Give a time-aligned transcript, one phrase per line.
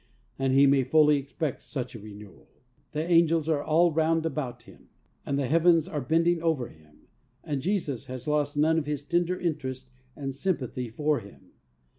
[0.39, 2.47] And he may fully expect such a renewal.
[2.91, 4.87] The angels are all round about him^
[5.27, 7.01] and the heavens are bending over him,
[7.43, 11.51] and Jesus has lost none of His tender interest and sympathy for him.